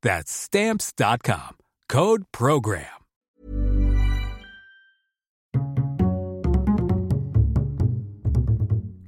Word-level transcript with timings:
That's 0.00 0.30
stamps.com. 0.30 1.56
Code 1.88 2.22
Program. 2.30 2.84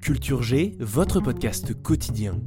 Culture 0.03 0.43
G, 0.43 0.77
votre 0.81 1.21
podcast 1.21 1.81
quotidien. 1.81 2.41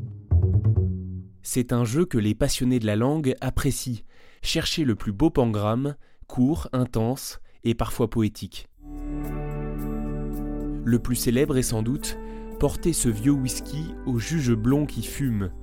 C'est 1.41 1.71
un 1.71 1.85
jeu 1.85 2.05
que 2.05 2.17
les 2.17 2.35
passionnés 2.35 2.79
de 2.79 2.85
la 2.85 2.97
langue 2.97 3.33
apprécient. 3.39 4.03
Cherchez 4.41 4.83
le 4.83 4.95
plus 4.95 5.13
beau 5.13 5.29
pangramme, 5.29 5.95
court, 6.27 6.67
intense 6.73 7.39
et 7.63 7.75
parfois 7.75 8.09
poétique. 8.09 8.67
Le 10.83 10.99
plus 11.01 11.15
célèbre 11.15 11.55
est 11.55 11.63
sans 11.63 11.81
doute 11.81 12.17
Portez 12.59 12.91
ce 12.91 13.07
vieux 13.07 13.31
whisky 13.31 13.95
au 14.05 14.19
juge 14.19 14.51
blond 14.51 14.85
qui 14.85 15.01
fume. 15.01 15.53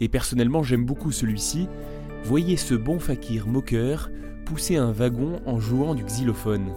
Et 0.00 0.10
personnellement, 0.10 0.62
j'aime 0.62 0.84
beaucoup 0.84 1.10
celui-ci 1.10 1.68
voyez 2.24 2.56
ce 2.56 2.74
bon 2.74 2.98
fakir 2.98 3.46
moqueur 3.46 4.10
pousser 4.44 4.76
un 4.76 4.92
wagon 4.92 5.40
en 5.46 5.60
jouant 5.60 5.94
du 5.94 6.04
xylophone. 6.04 6.72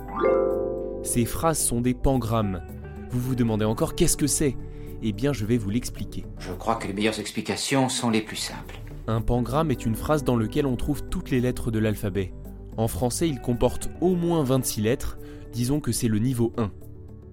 Ces 1.04 1.26
phrases 1.26 1.60
sont 1.60 1.82
des 1.82 1.94
pangrammes. 1.94 2.62
Vous 3.10 3.20
vous 3.20 3.36
demandez 3.36 3.66
encore 3.66 3.96
qu'est-ce 3.96 4.18
que 4.18 4.28
c'est? 4.28 4.56
Eh 5.02 5.14
bien, 5.14 5.34
je 5.34 5.46
vais 5.46 5.58
vous 5.58 5.70
l'expliquer. 5.70 6.26
Je 6.40 6.52
crois 6.52 6.76
que 6.76 6.88
les 6.88 6.94
meilleures 6.94 7.20
explications 7.20 7.90
sont 7.90 8.10
les 8.10 8.22
plus 8.22 8.36
simples. 8.36 8.80
Un 9.08 9.22
pangramme 9.22 9.72
est 9.72 9.86
une 9.86 9.96
phrase 9.96 10.24
dans 10.24 10.38
laquelle 10.38 10.68
on 10.68 10.76
trouve 10.76 11.04
toutes 11.04 11.32
les 11.32 11.42
lettres 11.42 11.72
de 11.72 11.80
l'alphabet. 11.80 12.34
En 12.78 12.88
français, 12.88 13.28
il 13.28 13.42
comporte 13.42 13.90
au 14.00 14.16
moins 14.16 14.44
26 14.44 14.82
lettres, 14.82 15.18
disons 15.52 15.80
que 15.80 15.92
c'est 15.92 16.08
le 16.08 16.20
niveau 16.20 16.54
1. 16.58 16.72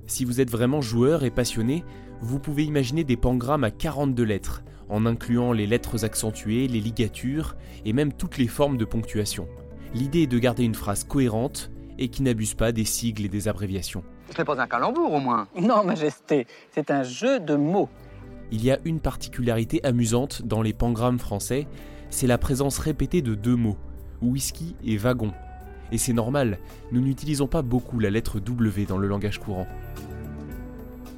Si 0.07 0.25
vous 0.25 0.41
êtes 0.41 0.51
vraiment 0.51 0.81
joueur 0.81 1.25
et 1.25 1.31
passionné, 1.31 1.85
vous 2.21 2.39
pouvez 2.39 2.65
imaginer 2.65 3.05
des 3.05 3.17
pangrammes 3.17 3.65
à 3.65 3.71
42 3.71 4.23
lettres, 4.23 4.63
en 4.89 5.07
incluant 5.07 5.53
les 5.53 5.67
lettres 5.67 6.05
accentuées, 6.05 6.69
les 6.69 6.81
ligatures 6.81 7.57
et 7.85 7.93
même 7.93 8.13
toutes 8.13 8.39
les 8.39 8.49
formes 8.49 8.77
de 8.77 8.85
ponctuation. 8.85 9.49
L'idée 9.95 10.23
est 10.23 10.27
de 10.27 10.39
garder 10.39 10.65
une 10.65 10.75
phrase 10.75 11.05
cohérente 11.05 11.71
et 11.99 12.09
qui 12.09 12.23
n'abuse 12.23 12.55
pas 12.55 12.73
des 12.73 12.85
sigles 12.85 13.27
et 13.27 13.29
des 13.29 13.49
abréviations. 13.49 14.05
Ce 14.31 14.39
n'est 14.39 14.45
pas 14.45 14.61
un 14.61 14.67
calembour 14.67 15.13
au 15.13 15.21
moins. 15.21 15.49
Non, 15.59 15.85
Majesté, 15.85 16.47
c'est 16.71 16.91
un 16.91 17.03
jeu 17.03 17.41
de 17.41 17.57
mots. 17.57 17.89
Il 18.51 18.65
y 18.65 18.71
a 18.71 18.79
une 18.85 19.01
particularité 19.01 19.85
amusante 19.85 20.43
dans 20.43 20.63
les 20.63 20.73
pangrammes 20.73 21.19
français, 21.19 21.67
c'est 22.11 22.27
la 22.27 22.39
présence 22.39 22.79
répétée 22.79 23.21
de 23.21 23.35
deux 23.35 23.57
mots, 23.57 23.77
whisky 24.23 24.75
et 24.85 24.97
wagon. 24.97 25.33
Et 25.93 25.99
c'est 25.99 26.13
normal, 26.13 26.59
nous 26.93 27.01
n'utilisons 27.01 27.47
pas 27.47 27.63
beaucoup 27.63 27.99
la 27.99 28.11
lettre 28.11 28.41
W 28.41 28.85
dans 28.85 28.99
le 28.99 29.09
langage 29.09 29.39
courant. 29.39 29.67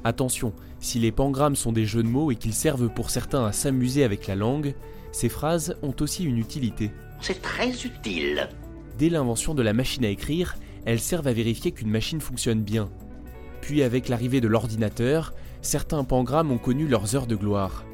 Attention, 0.03 0.53
si 0.79 0.99
les 0.99 1.11
pangrammes 1.11 1.55
sont 1.55 1.71
des 1.71 1.85
jeux 1.85 2.03
de 2.03 2.07
mots 2.07 2.31
et 2.31 2.35
qu'ils 2.35 2.53
servent 2.53 2.89
pour 2.89 3.09
certains 3.09 3.45
à 3.45 3.51
s'amuser 3.51 4.03
avec 4.03 4.27
la 4.27 4.35
langue, 4.35 4.73
ces 5.11 5.29
phrases 5.29 5.75
ont 5.83 5.95
aussi 5.99 6.23
une 6.23 6.37
utilité. 6.37 6.91
C'est 7.21 7.41
très 7.41 7.69
utile. 7.69 8.49
Dès 8.97 9.09
l'invention 9.09 9.53
de 9.53 9.61
la 9.61 9.73
machine 9.73 10.05
à 10.05 10.09
écrire, 10.09 10.55
elles 10.85 10.99
servent 10.99 11.27
à 11.27 11.33
vérifier 11.33 11.71
qu'une 11.71 11.91
machine 11.91 12.21
fonctionne 12.21 12.61
bien. 12.61 12.89
Puis 13.61 13.83
avec 13.83 14.09
l'arrivée 14.09 14.41
de 14.41 14.47
l'ordinateur, 14.47 15.33
certains 15.61 16.03
pangrammes 16.03 16.51
ont 16.51 16.57
connu 16.57 16.87
leurs 16.87 17.15
heures 17.15 17.27
de 17.27 17.35
gloire. 17.35 17.85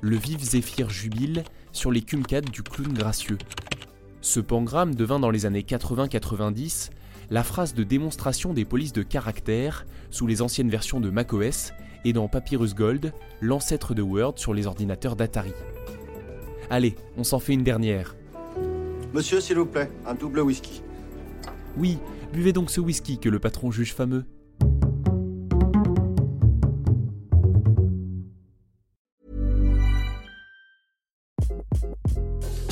Le 0.00 0.16
vif 0.16 0.40
Zéphyr 0.40 0.88
jubile 0.90 1.42
sur 1.72 1.90
les 1.90 2.02
kumquats 2.02 2.42
du 2.42 2.62
clown 2.62 2.92
gracieux. 2.92 3.38
Ce 4.20 4.38
pangramme 4.38 4.94
devint 4.94 5.18
dans 5.18 5.30
les 5.30 5.46
années 5.46 5.62
80-90 5.62 6.90
la 7.30 7.42
phrase 7.42 7.74
de 7.74 7.84
démonstration 7.84 8.52
des 8.52 8.64
polices 8.64 8.92
de 8.92 9.02
caractère 9.02 9.86
sous 10.10 10.26
les 10.26 10.42
anciennes 10.42 10.70
versions 10.70 11.00
de 11.00 11.10
macOS 11.10 11.72
et 12.04 12.12
dans 12.12 12.28
Papyrus 12.28 12.74
Gold, 12.74 13.12
l'ancêtre 13.40 13.94
de 13.94 14.02
Word 14.02 14.34
sur 14.36 14.54
les 14.54 14.66
ordinateurs 14.66 15.16
d'Atari. 15.16 15.52
Allez, 16.70 16.94
on 17.16 17.24
s'en 17.24 17.38
fait 17.38 17.52
une 17.52 17.64
dernière. 17.64 18.16
Monsieur, 19.12 19.40
s'il 19.40 19.58
vous 19.58 19.66
plaît, 19.66 19.90
un 20.06 20.14
double 20.14 20.40
whisky. 20.40 20.82
Oui, 21.76 21.98
buvez 22.32 22.52
donc 22.52 22.70
ce 22.70 22.80
whisky 22.80 23.18
que 23.18 23.28
le 23.28 23.38
patron 23.38 23.70
juge 23.70 23.94
fameux. 23.94 24.24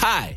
Hi, 0.05 0.37